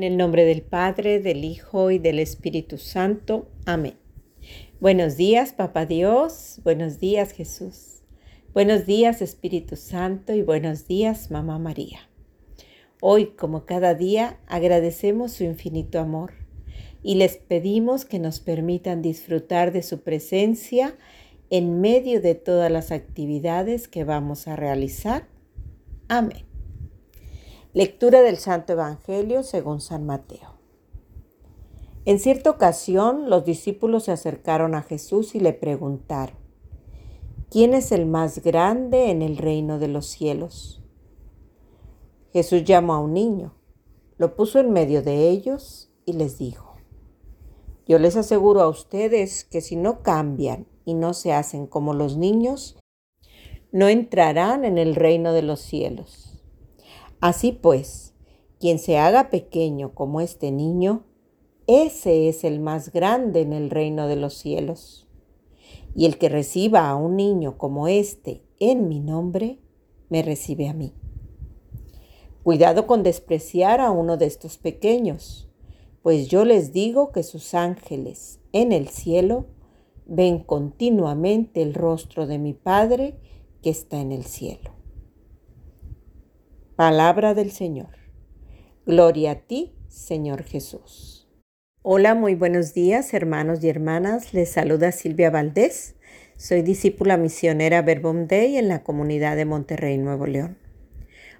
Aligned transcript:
En 0.00 0.04
el 0.04 0.16
nombre 0.16 0.46
del 0.46 0.62
Padre, 0.62 1.20
del 1.20 1.44
Hijo 1.44 1.90
y 1.90 1.98
del 1.98 2.20
Espíritu 2.20 2.78
Santo. 2.78 3.50
Amén. 3.66 3.96
Buenos 4.80 5.18
días, 5.18 5.52
Papá 5.52 5.84
Dios. 5.84 6.62
Buenos 6.64 6.98
días, 6.98 7.32
Jesús. 7.32 8.00
Buenos 8.54 8.86
días, 8.86 9.20
Espíritu 9.20 9.76
Santo. 9.76 10.32
Y 10.32 10.40
buenos 10.40 10.88
días, 10.88 11.30
Mamá 11.30 11.58
María. 11.58 12.08
Hoy, 13.02 13.34
como 13.36 13.66
cada 13.66 13.94
día, 13.94 14.40
agradecemos 14.46 15.32
su 15.32 15.44
infinito 15.44 16.00
amor 16.00 16.32
y 17.02 17.16
les 17.16 17.36
pedimos 17.36 18.06
que 18.06 18.18
nos 18.18 18.40
permitan 18.40 19.02
disfrutar 19.02 19.70
de 19.70 19.82
su 19.82 20.00
presencia 20.00 20.96
en 21.50 21.82
medio 21.82 22.22
de 22.22 22.34
todas 22.34 22.72
las 22.72 22.90
actividades 22.90 23.86
que 23.86 24.04
vamos 24.04 24.48
a 24.48 24.56
realizar. 24.56 25.28
Amén. 26.08 26.49
Lectura 27.72 28.20
del 28.22 28.36
Santo 28.36 28.72
Evangelio 28.72 29.44
según 29.44 29.80
San 29.80 30.04
Mateo. 30.04 30.56
En 32.04 32.18
cierta 32.18 32.50
ocasión 32.50 33.30
los 33.30 33.44
discípulos 33.44 34.06
se 34.06 34.10
acercaron 34.10 34.74
a 34.74 34.82
Jesús 34.82 35.36
y 35.36 35.40
le 35.40 35.52
preguntaron, 35.52 36.34
¿quién 37.48 37.74
es 37.74 37.92
el 37.92 38.06
más 38.06 38.42
grande 38.42 39.12
en 39.12 39.22
el 39.22 39.36
reino 39.36 39.78
de 39.78 39.86
los 39.86 40.06
cielos? 40.06 40.82
Jesús 42.32 42.64
llamó 42.64 42.94
a 42.94 42.98
un 42.98 43.14
niño, 43.14 43.54
lo 44.18 44.34
puso 44.34 44.58
en 44.58 44.72
medio 44.72 45.02
de 45.02 45.28
ellos 45.28 45.92
y 46.04 46.14
les 46.14 46.38
dijo, 46.38 46.74
yo 47.86 48.00
les 48.00 48.16
aseguro 48.16 48.62
a 48.62 48.68
ustedes 48.68 49.44
que 49.44 49.60
si 49.60 49.76
no 49.76 50.02
cambian 50.02 50.66
y 50.84 50.94
no 50.94 51.14
se 51.14 51.32
hacen 51.32 51.68
como 51.68 51.94
los 51.94 52.16
niños, 52.16 52.80
no 53.70 53.86
entrarán 53.86 54.64
en 54.64 54.76
el 54.76 54.96
reino 54.96 55.32
de 55.32 55.42
los 55.42 55.60
cielos. 55.60 56.29
Así 57.20 57.52
pues, 57.52 58.14
quien 58.58 58.78
se 58.78 58.98
haga 58.98 59.30
pequeño 59.30 59.94
como 59.94 60.20
este 60.20 60.50
niño, 60.50 61.04
ese 61.66 62.28
es 62.28 62.44
el 62.44 62.60
más 62.60 62.92
grande 62.92 63.42
en 63.42 63.52
el 63.52 63.70
reino 63.70 64.08
de 64.08 64.16
los 64.16 64.34
cielos. 64.34 65.06
Y 65.94 66.06
el 66.06 66.18
que 66.18 66.28
reciba 66.28 66.88
a 66.88 66.96
un 66.96 67.16
niño 67.16 67.58
como 67.58 67.88
este 67.88 68.42
en 68.58 68.88
mi 68.88 69.00
nombre, 69.00 69.58
me 70.08 70.22
recibe 70.22 70.68
a 70.68 70.74
mí. 70.74 70.92
Cuidado 72.42 72.86
con 72.86 73.02
despreciar 73.02 73.80
a 73.80 73.90
uno 73.90 74.16
de 74.16 74.26
estos 74.26 74.56
pequeños, 74.58 75.48
pues 76.02 76.28
yo 76.28 76.44
les 76.44 76.72
digo 76.72 77.12
que 77.12 77.22
sus 77.22 77.54
ángeles 77.54 78.40
en 78.52 78.72
el 78.72 78.88
cielo 78.88 79.46
ven 80.06 80.38
continuamente 80.38 81.62
el 81.62 81.74
rostro 81.74 82.26
de 82.26 82.38
mi 82.38 82.54
Padre 82.54 83.14
que 83.62 83.70
está 83.70 84.00
en 84.00 84.10
el 84.12 84.24
cielo. 84.24 84.79
Palabra 86.80 87.34
del 87.34 87.50
Señor. 87.50 87.90
Gloria 88.86 89.32
a 89.32 89.34
ti, 89.34 89.74
Señor 89.88 90.44
Jesús. 90.44 91.28
Hola, 91.82 92.14
muy 92.14 92.34
buenos 92.34 92.72
días, 92.72 93.12
hermanos 93.12 93.62
y 93.62 93.68
hermanas. 93.68 94.32
Les 94.32 94.48
saluda 94.48 94.90
Silvia 94.90 95.28
Valdés. 95.28 95.96
Soy 96.38 96.62
discípula 96.62 97.18
misionera 97.18 97.82
Verbum 97.82 98.26
Dei 98.26 98.56
en 98.56 98.68
la 98.68 98.82
comunidad 98.82 99.36
de 99.36 99.44
Monterrey, 99.44 99.98
Nuevo 99.98 100.26
León. 100.26 100.56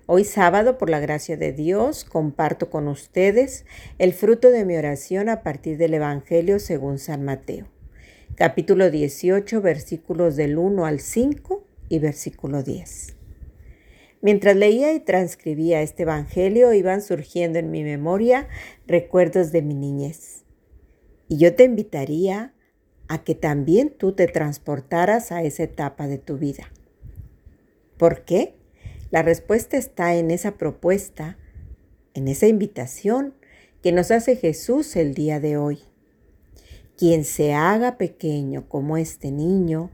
Hoy 0.04 0.24
sábado, 0.24 0.76
por 0.76 0.90
la 0.90 1.00
gracia 1.00 1.38
de 1.38 1.54
Dios, 1.54 2.04
comparto 2.04 2.68
con 2.68 2.86
ustedes 2.86 3.64
el 3.96 4.12
fruto 4.12 4.50
de 4.50 4.66
mi 4.66 4.76
oración 4.76 5.30
a 5.30 5.42
partir 5.42 5.78
del 5.78 5.94
Evangelio 5.94 6.58
según 6.58 6.98
San 6.98 7.24
Mateo, 7.24 7.66
capítulo 8.34 8.90
18, 8.90 9.62
versículos 9.62 10.36
del 10.36 10.58
1 10.58 10.84
al 10.84 11.00
5 11.00 11.64
y 11.88 11.98
versículo 11.98 12.62
10. 12.62 13.19
Mientras 14.22 14.54
leía 14.54 14.92
y 14.92 15.00
transcribía 15.00 15.80
este 15.80 16.02
Evangelio, 16.02 16.74
iban 16.74 17.00
surgiendo 17.00 17.58
en 17.58 17.70
mi 17.70 17.82
memoria 17.82 18.48
recuerdos 18.86 19.50
de 19.50 19.62
mi 19.62 19.74
niñez. 19.74 20.44
Y 21.26 21.38
yo 21.38 21.54
te 21.54 21.64
invitaría 21.64 22.52
a 23.08 23.24
que 23.24 23.34
también 23.34 23.90
tú 23.96 24.12
te 24.12 24.26
transportaras 24.26 25.32
a 25.32 25.42
esa 25.42 25.62
etapa 25.62 26.06
de 26.06 26.18
tu 26.18 26.36
vida. 26.36 26.70
¿Por 27.96 28.24
qué? 28.24 28.54
La 29.10 29.22
respuesta 29.22 29.78
está 29.78 30.14
en 30.14 30.30
esa 30.30 30.58
propuesta, 30.58 31.38
en 32.12 32.28
esa 32.28 32.46
invitación 32.46 33.34
que 33.82 33.92
nos 33.92 34.10
hace 34.10 34.36
Jesús 34.36 34.96
el 34.96 35.14
día 35.14 35.40
de 35.40 35.56
hoy. 35.56 35.78
Quien 36.98 37.24
se 37.24 37.54
haga 37.54 37.96
pequeño 37.96 38.68
como 38.68 38.98
este 38.98 39.30
niño, 39.30 39.90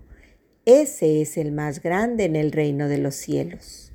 ese 0.65 1.23
es 1.23 1.37
el 1.37 1.53
más 1.53 1.81
grande 1.81 2.25
en 2.25 2.35
el 2.35 2.51
reino 2.51 2.89
de 2.89 2.99
los 2.99 3.15
cielos 3.15 3.93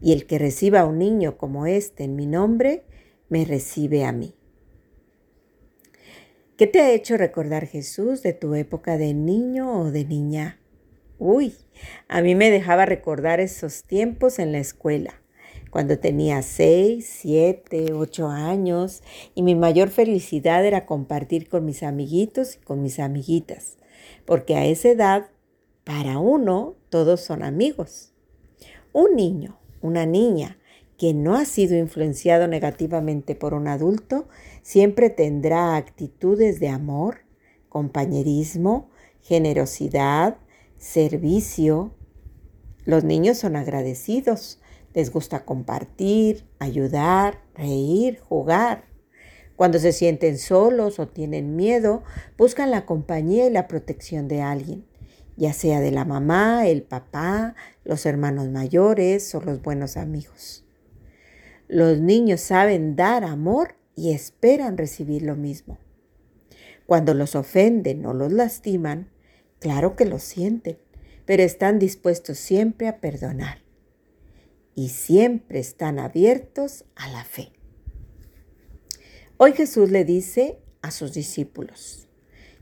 y 0.00 0.12
el 0.12 0.26
que 0.26 0.38
reciba 0.38 0.80
a 0.80 0.86
un 0.86 0.98
niño 0.98 1.36
como 1.36 1.66
este 1.66 2.04
en 2.04 2.16
mi 2.16 2.26
nombre, 2.26 2.84
me 3.28 3.44
recibe 3.44 4.04
a 4.04 4.12
mí. 4.12 4.34
¿Qué 6.56 6.66
te 6.66 6.80
ha 6.80 6.92
hecho 6.92 7.16
recordar 7.16 7.66
Jesús 7.66 8.22
de 8.22 8.32
tu 8.32 8.54
época 8.54 8.96
de 8.96 9.12
niño 9.12 9.80
o 9.80 9.90
de 9.90 10.04
niña? 10.04 10.58
Uy, 11.18 11.54
a 12.08 12.22
mí 12.22 12.34
me 12.34 12.50
dejaba 12.50 12.86
recordar 12.86 13.40
esos 13.40 13.84
tiempos 13.84 14.38
en 14.38 14.52
la 14.52 14.58
escuela, 14.58 15.20
cuando 15.70 15.98
tenía 15.98 16.40
seis, 16.42 17.08
siete, 17.10 17.92
ocho 17.92 18.28
años 18.28 19.02
y 19.34 19.42
mi 19.42 19.54
mayor 19.54 19.90
felicidad 19.90 20.64
era 20.64 20.86
compartir 20.86 21.48
con 21.48 21.64
mis 21.66 21.82
amiguitos 21.82 22.56
y 22.56 22.58
con 22.60 22.82
mis 22.82 23.00
amiguitas, 23.00 23.76
porque 24.24 24.56
a 24.56 24.64
esa 24.64 24.88
edad, 24.88 25.26
para 25.84 26.18
uno, 26.18 26.76
todos 26.88 27.20
son 27.20 27.42
amigos. 27.42 28.12
Un 28.92 29.14
niño 29.14 29.58
una 29.86 30.06
niña 30.06 30.58
que 30.98 31.14
no 31.14 31.36
ha 31.36 31.44
sido 31.44 31.76
influenciado 31.76 32.48
negativamente 32.48 33.34
por 33.34 33.54
un 33.54 33.68
adulto, 33.68 34.28
siempre 34.62 35.10
tendrá 35.10 35.76
actitudes 35.76 36.58
de 36.58 36.68
amor, 36.68 37.18
compañerismo, 37.68 38.90
generosidad, 39.20 40.38
servicio. 40.78 41.94
Los 42.84 43.04
niños 43.04 43.38
son 43.38 43.56
agradecidos, 43.56 44.60
les 44.94 45.12
gusta 45.12 45.44
compartir, 45.44 46.46
ayudar, 46.58 47.42
reír, 47.54 48.18
jugar. 48.20 48.84
Cuando 49.56 49.78
se 49.78 49.92
sienten 49.92 50.38
solos 50.38 50.98
o 50.98 51.08
tienen 51.08 51.56
miedo, 51.56 52.02
buscan 52.38 52.70
la 52.70 52.86
compañía 52.86 53.46
y 53.46 53.50
la 53.50 53.68
protección 53.68 54.28
de 54.28 54.42
alguien 54.42 54.84
ya 55.36 55.52
sea 55.52 55.80
de 55.80 55.90
la 55.90 56.04
mamá, 56.04 56.66
el 56.66 56.82
papá, 56.82 57.54
los 57.84 58.06
hermanos 58.06 58.48
mayores 58.48 59.34
o 59.34 59.40
los 59.40 59.62
buenos 59.62 59.96
amigos. 59.96 60.64
Los 61.68 62.00
niños 62.00 62.40
saben 62.40 62.96
dar 62.96 63.24
amor 63.24 63.74
y 63.94 64.12
esperan 64.12 64.78
recibir 64.78 65.22
lo 65.22 65.36
mismo. 65.36 65.78
Cuando 66.86 67.14
los 67.14 67.34
ofenden 67.34 68.06
o 68.06 68.14
los 68.14 68.32
lastiman, 68.32 69.10
claro 69.58 69.96
que 69.96 70.04
lo 70.04 70.18
sienten, 70.18 70.78
pero 71.24 71.42
están 71.42 71.78
dispuestos 71.78 72.38
siempre 72.38 72.86
a 72.88 73.00
perdonar 73.00 73.58
y 74.74 74.90
siempre 74.90 75.58
están 75.58 75.98
abiertos 75.98 76.84
a 76.94 77.08
la 77.08 77.24
fe. 77.24 77.52
Hoy 79.38 79.52
Jesús 79.52 79.90
le 79.90 80.04
dice 80.04 80.60
a 80.82 80.90
sus 80.90 81.12
discípulos, 81.12 82.05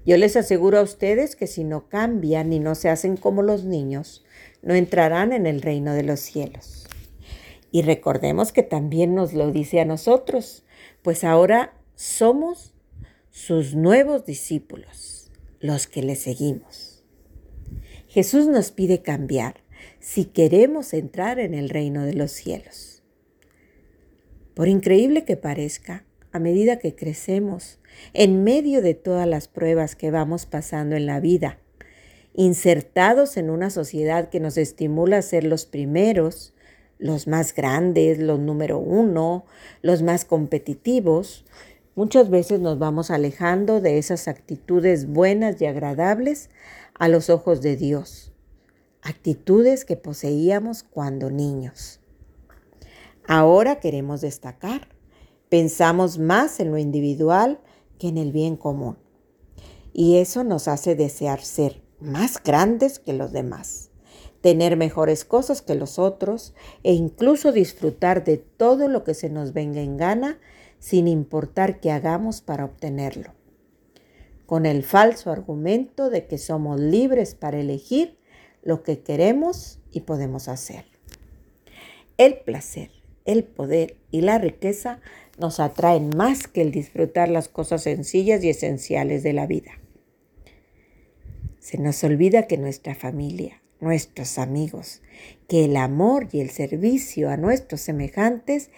yo 0.07 0.17
les 0.17 0.37
aseguro 0.37 0.79
a 0.79 0.83
ustedes 0.83 1.37
que 1.37 1.47
si 1.47 1.65
no 1.65 1.89
cambian 1.89 2.53
y 2.53 2.61
no 2.61 2.75
se 2.75 2.89
hacen 2.89 3.17
como 3.17 3.43
los 3.43 3.65
niños, 3.65 4.25
no 4.63 4.75
entrarán 4.75 5.33
en 5.33 5.47
el 5.47 5.63
reino 5.63 5.95
de 5.95 6.03
los 6.03 6.21
cielos. 6.21 6.87
Y 7.71 7.83
recordemos 7.83 8.53
que 8.53 8.63
también 8.63 9.15
nos 9.15 9.33
lo 9.33 9.51
dice 9.51 9.81
a 9.81 9.85
nosotros, 9.85 10.65
pues 11.03 11.25
ahora 11.25 11.75
somos 11.95 12.75
sus 13.31 13.75
nuevos 13.75 14.25
discípulos, 14.25 15.31
los 15.59 15.87
que 15.87 16.03
le 16.03 16.17
seguimos. 16.17 17.03
Jesús 18.09 18.47
nos 18.47 18.71
pide 18.71 19.03
cambiar 19.03 19.65
si 19.99 20.27
queremos 20.27 20.93
entrar 20.93 21.41
en 21.41 21.55
el 21.55 21.69
reino 21.69 22.05
de 22.05 22.15
los 22.15 22.31
cielos. 22.31 23.03
Por 24.55 24.69
increíble 24.69 25.25
que 25.25 25.37
parezca, 25.37 26.05
a 26.35 26.41
medida 26.41 26.81
que 26.81 26.97
crecemos, 26.97 27.79
en 28.13 28.43
medio 28.43 28.83
de 28.83 28.95
todas 28.95 29.27
las 29.27 29.47
pruebas 29.47 29.95
que 29.95 30.11
vamos 30.11 30.47
pasando 30.47 30.97
en 30.97 31.07
la 31.07 31.21
vida, 31.21 31.59
insertados 32.35 33.37
en 33.37 33.51
una 33.51 33.71
sociedad 33.71 34.31
que 34.31 34.41
nos 34.41 34.57
estimula 34.57 35.19
a 35.19 35.23
ser 35.23 35.45
los 35.45 35.65
primeros, 35.65 36.53
los 36.99 37.29
más 37.29 37.55
grandes, 37.55 38.19
los 38.19 38.41
número 38.41 38.79
uno, 38.79 39.45
los 39.81 40.03
más 40.03 40.25
competitivos, 40.25 41.45
muchas 41.95 42.29
veces 42.31 42.59
nos 42.59 42.81
vamos 42.81 43.13
alejando 43.13 43.81
de 43.81 43.99
esas 43.99 44.27
actitudes 44.27 45.07
buenas 45.07 45.63
y 45.63 45.67
agradables 45.67 46.51
a 46.95 47.07
los 47.07 47.31
ojos 47.31 47.63
de 47.63 47.77
Dios, 47.77 48.33
actitudes 49.03 49.85
que 49.85 49.97
poseíamos 49.97 50.83
cuando 50.83 51.31
niños. 51.31 52.01
Ahora 53.29 53.79
queremos 53.79 54.21
destacar 54.21 54.94
Pensamos 55.49 56.19
más 56.19 56.61
en 56.61 56.71
lo 56.71 56.79
individual 56.79 57.61
que 57.99 58.09
en 58.09 58.19
el 58.19 58.33
bien 58.33 58.57
común. 58.57 58.97
Y 59.93 60.17
eso 60.17 60.45
nos 60.45 60.69
hace 60.69 60.97
desear 60.97 61.41
ser 61.41 61.83
más 62.01 62.43
grandes 62.43 62.99
que 62.99 63.13
los 63.13 63.33
demás, 63.33 63.91
tener 64.41 64.77
mejores 64.77 65.25
cosas 65.25 65.63
que 65.63 65.75
los 65.75 65.99
otros 65.99 66.55
e 66.83 66.93
incluso 66.93 67.53
disfrutar 67.53 68.25
de 68.25 68.37
todo 68.39 68.89
lo 68.89 69.05
que 69.05 69.15
se 69.15 69.31
nos 69.31 69.53
venga 69.53 69.81
en 69.81 69.97
gana 69.97 70.39
sin 70.79 71.09
importar 71.09 71.81
qué 71.81 71.91
hagamos 71.93 72.43
para 72.43 72.65
obtenerlo, 72.65 73.33
con 74.45 74.67
el 74.67 74.83
falso 74.83 75.31
argumento 75.31 76.11
de 76.11 76.27
que 76.27 76.37
somos 76.37 76.79
libres 76.79 77.35
para 77.35 77.59
elegir 77.59 78.19
lo 78.63 78.83
que 78.83 79.01
queremos 79.01 79.79
y 79.91 80.01
podemos 80.01 80.49
hacer. 80.49 80.85
El 82.19 82.39
placer, 82.39 82.91
el 83.25 83.45
poder 83.45 83.97
y 84.11 84.21
la 84.21 84.39
riqueza 84.39 85.01
nos 85.39 85.61
atraen 85.61 86.11
más 86.17 86.47
que 86.47 86.63
el 86.63 86.71
disfrutar 86.71 87.29
las 87.29 87.49
cosas 87.49 87.83
sencillas 87.83 88.43
y 88.45 88.51
esenciales 88.51 89.23
de 89.23 89.33
la 89.33 89.47
vida. 89.47 89.73
Se 91.59 91.79
nos 91.79 92.05
olvida 92.05 92.47
que 92.47 92.59
nuestra 92.59 92.95
familia, 92.95 93.63
nuestros 93.81 94.39
amigos, 94.39 95.03
que 95.49 95.65
el 95.65 95.77
amor 95.77 96.29
y 96.33 96.41
el 96.41 96.51
servicio 96.51 97.31
a 97.31 97.37
nuestros 97.37 97.81
semejantes 97.81 98.71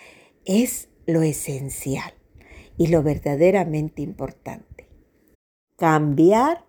es 0.45 0.89
lo 1.07 1.23
esencial 1.23 2.15
y 2.79 2.89
lo 2.89 3.03
verdaderamente 3.03 4.03
importante. 4.03 4.89
Cambiar 5.77 6.65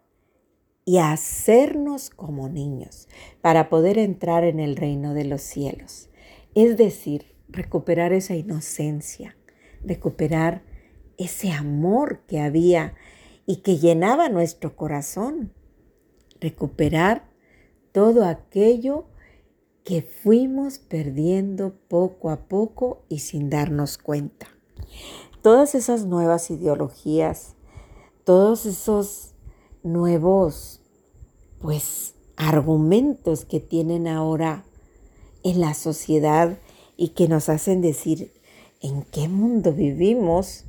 y 0.85 0.99
hacernos 0.99 2.09
como 2.09 2.47
niños 2.47 3.09
para 3.41 3.67
poder 3.69 3.97
entrar 3.97 4.43
en 4.43 4.59
el 4.59 4.75
reino 4.75 5.13
de 5.13 5.25
los 5.25 5.41
cielos. 5.41 6.09
Es 6.55 6.77
decir, 6.77 7.35
recuperar 7.49 8.13
esa 8.13 8.35
inocencia, 8.35 9.35
recuperar 9.87 10.63
ese 11.17 11.51
amor 11.51 12.21
que 12.27 12.39
había 12.39 12.95
y 13.45 13.57
que 13.57 13.77
llenaba 13.77 14.29
nuestro 14.29 14.75
corazón, 14.75 15.53
recuperar 16.39 17.29
todo 17.91 18.25
aquello 18.25 19.05
que 19.83 20.01
fuimos 20.01 20.79
perdiendo 20.79 21.73
poco 21.87 22.29
a 22.29 22.47
poco 22.47 23.05
y 23.07 23.19
sin 23.19 23.49
darnos 23.49 23.97
cuenta. 23.97 24.47
Todas 25.41 25.75
esas 25.75 26.05
nuevas 26.05 26.51
ideologías, 26.51 27.55
todos 28.25 28.65
esos 28.65 29.33
nuevos, 29.83 30.81
pues, 31.59 32.15
argumentos 32.35 33.45
que 33.45 33.61
tienen 33.61 34.07
ahora 34.07 34.65
en 35.43 35.61
la 35.61 35.73
sociedad 35.73 36.57
y 36.97 37.09
que 37.09 37.29
nos 37.29 37.47
hacen 37.47 37.81
decir 37.81 38.33
en 38.81 39.03
qué 39.03 39.27
mundo 39.27 39.73
vivimos, 39.73 40.65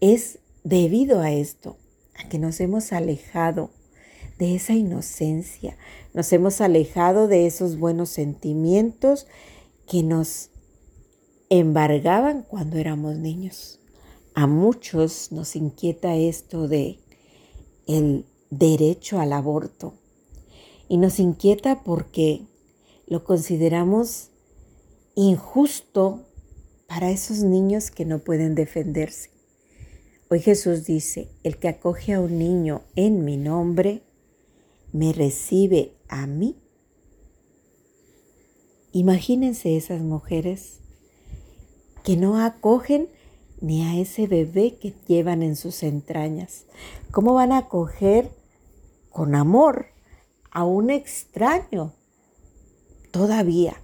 es 0.00 0.38
debido 0.64 1.20
a 1.20 1.32
esto, 1.32 1.76
a 2.14 2.28
que 2.28 2.38
nos 2.38 2.60
hemos 2.60 2.92
alejado 2.92 3.70
de 4.38 4.54
esa 4.54 4.74
inocencia, 4.74 5.76
nos 6.14 6.32
hemos 6.32 6.60
alejado 6.60 7.26
de 7.28 7.46
esos 7.46 7.78
buenos 7.78 8.10
sentimientos 8.10 9.26
que 9.86 10.02
nos 10.02 10.50
embargaban 11.48 12.42
cuando 12.42 12.76
éramos 12.76 13.16
niños. 13.16 13.80
A 14.34 14.46
muchos 14.46 15.32
nos 15.32 15.56
inquieta 15.56 16.14
esto 16.14 16.68
de 16.68 17.00
el 17.86 18.26
derecho 18.50 19.18
al 19.18 19.32
aborto 19.32 19.94
y 20.88 20.98
nos 20.98 21.18
inquieta 21.18 21.82
porque 21.82 22.46
lo 23.06 23.24
consideramos 23.24 24.30
injusto 25.14 26.27
para 26.88 27.10
esos 27.10 27.40
niños 27.40 27.90
que 27.90 28.06
no 28.06 28.18
pueden 28.18 28.54
defenderse. 28.54 29.30
Hoy 30.30 30.40
Jesús 30.40 30.84
dice, 30.84 31.28
el 31.44 31.58
que 31.58 31.68
acoge 31.68 32.14
a 32.14 32.20
un 32.20 32.38
niño 32.38 32.82
en 32.96 33.24
mi 33.24 33.36
nombre, 33.36 34.02
me 34.92 35.12
recibe 35.12 35.92
a 36.08 36.26
mí. 36.26 36.56
Imagínense 38.92 39.76
esas 39.76 40.00
mujeres 40.00 40.80
que 42.04 42.16
no 42.16 42.40
acogen 42.40 43.08
ni 43.60 43.82
a 43.82 44.00
ese 44.00 44.26
bebé 44.26 44.78
que 44.78 44.94
llevan 45.06 45.42
en 45.42 45.56
sus 45.56 45.82
entrañas. 45.82 46.64
¿Cómo 47.10 47.34
van 47.34 47.52
a 47.52 47.58
acoger 47.58 48.30
con 49.10 49.34
amor 49.34 49.88
a 50.50 50.64
un 50.64 50.88
extraño 50.88 51.92
todavía 53.10 53.76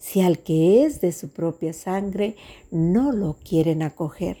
si 0.00 0.20
al 0.22 0.40
que 0.40 0.84
es 0.84 1.00
de 1.00 1.12
su 1.12 1.28
propia 1.28 1.72
sangre 1.72 2.34
no 2.72 3.12
lo 3.12 3.36
quieren 3.44 3.82
acoger? 3.82 4.38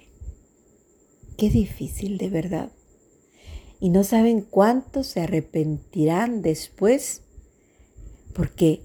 Qué 1.36 1.48
difícil 1.50 2.18
de 2.18 2.28
verdad 2.30 2.72
y 3.80 3.88
no 3.88 4.04
saben 4.04 4.42
cuánto 4.42 5.02
se 5.02 5.22
arrepentirán 5.22 6.42
después, 6.42 7.22
porque 8.34 8.82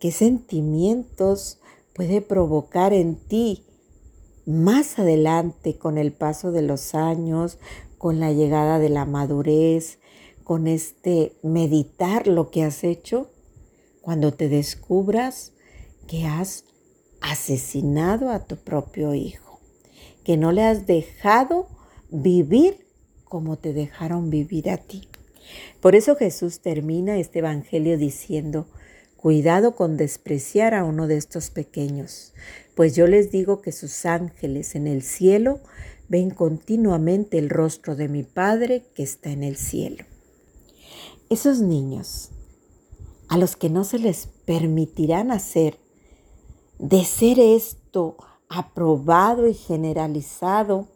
qué 0.00 0.10
sentimientos 0.10 1.60
puede 1.94 2.20
provocar 2.20 2.92
en 2.92 3.14
ti 3.16 3.64
más 4.44 4.98
adelante 4.98 5.78
con 5.78 5.96
el 5.96 6.12
paso 6.12 6.50
de 6.50 6.62
los 6.62 6.96
años, 6.96 7.58
con 7.98 8.18
la 8.18 8.32
llegada 8.32 8.80
de 8.80 8.88
la 8.88 9.04
madurez, 9.04 10.00
con 10.42 10.66
este 10.66 11.36
meditar 11.44 12.26
lo 12.26 12.50
que 12.50 12.64
has 12.64 12.82
hecho, 12.82 13.30
cuando 14.00 14.32
te 14.32 14.48
descubras 14.48 15.52
que 16.06 16.26
has 16.26 16.64
asesinado 17.20 18.30
a 18.30 18.46
tu 18.46 18.56
propio 18.56 19.14
hijo, 19.14 19.60
que 20.24 20.36
no 20.36 20.52
le 20.52 20.64
has 20.64 20.86
dejado 20.86 21.68
vivir 22.10 22.86
como 23.24 23.56
te 23.56 23.72
dejaron 23.72 24.28
vivir 24.28 24.68
a 24.70 24.76
ti. 24.76 25.08
Por 25.80 25.94
eso 25.94 26.16
Jesús 26.16 26.60
termina 26.60 27.18
este 27.18 27.38
Evangelio 27.38 27.96
diciendo, 27.96 28.66
cuidado 29.16 29.74
con 29.74 29.96
despreciar 29.96 30.74
a 30.74 30.84
uno 30.84 31.06
de 31.06 31.16
estos 31.16 31.50
pequeños, 31.50 32.34
pues 32.74 32.94
yo 32.94 33.06
les 33.06 33.30
digo 33.30 33.60
que 33.62 33.72
sus 33.72 34.04
ángeles 34.04 34.74
en 34.74 34.86
el 34.86 35.02
cielo 35.02 35.60
ven 36.08 36.30
continuamente 36.30 37.38
el 37.38 37.48
rostro 37.48 37.96
de 37.96 38.08
mi 38.08 38.22
Padre 38.22 38.84
que 38.94 39.02
está 39.02 39.30
en 39.30 39.42
el 39.42 39.56
cielo. 39.56 40.04
Esos 41.30 41.60
niños 41.60 42.30
a 43.28 43.38
los 43.38 43.56
que 43.56 43.70
no 43.70 43.84
se 43.84 43.98
les 43.98 44.28
permitirá 44.44 45.24
nacer, 45.24 45.78
de 46.82 47.04
ser 47.04 47.38
esto 47.38 48.16
aprobado 48.48 49.46
y 49.46 49.54
generalizado, 49.54 50.88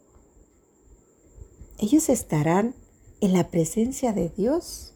ellos 1.79 2.09
estarán 2.09 2.75
en 3.21 3.33
la 3.33 3.53
presencia 3.53 4.13
de 4.13 4.29
Dios. 4.29 4.95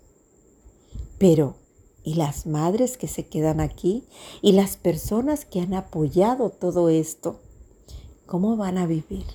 Pero, 1.16 1.54
¿y 2.02 2.14
las 2.14 2.44
madres 2.44 2.96
que 2.96 3.06
se 3.06 3.28
quedan 3.28 3.60
aquí? 3.60 4.08
¿Y 4.42 4.50
las 4.52 4.76
personas 4.76 5.44
que 5.44 5.60
han 5.60 5.74
apoyado 5.74 6.50
todo 6.50 6.88
esto? 6.88 7.38
¿Cómo 8.26 8.56
van 8.56 8.76
a 8.76 8.86
vivir? 8.86 9.26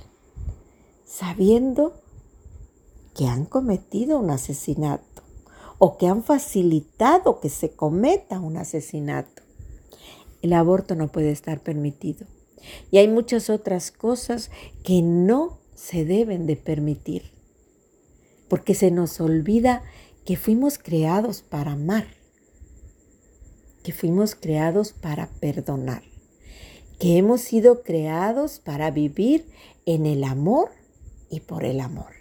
Sabiendo 1.06 1.94
que 3.16 3.28
han 3.28 3.46
cometido 3.46 4.20
un 4.20 4.30
asesinato 4.30 5.24
o 5.78 5.98
que 5.98 6.08
han 6.08 6.22
facilitado 6.22 7.40
que 7.40 7.50
se 7.50 7.72
cometa 7.72 8.42
un 8.42 8.58
asesinato. 8.58 9.45
El 10.46 10.54
aborto 10.54 10.94
no 10.94 11.12
puede 11.12 11.32
estar 11.32 11.62
permitido. 11.62 12.28
Y 12.92 13.00
hay 13.00 13.08
muchas 13.08 13.50
otras 13.50 13.90
cosas 13.90 14.52
que 14.84 15.02
no 15.02 15.58
se 15.74 16.06
deben 16.06 16.46
de 16.46 16.56
permitir 16.56 17.32
porque 18.48 18.76
se 18.76 18.92
nos 18.92 19.20
olvida 19.20 19.82
que 20.24 20.38
fuimos 20.38 20.78
creados 20.78 21.42
para 21.42 21.72
amar, 21.72 22.06
que 23.82 23.92
fuimos 23.92 24.36
creados 24.36 24.94
para 24.94 25.32
perdonar, 25.40 26.04
que 27.00 27.18
hemos 27.18 27.42
sido 27.42 27.82
creados 27.82 28.60
para 28.60 28.92
vivir 28.92 29.48
en 29.88 30.06
el 30.06 30.24
amor 30.24 30.70
y 31.32 31.40
por 31.40 31.66
el 31.66 31.80
amor. 31.80 32.14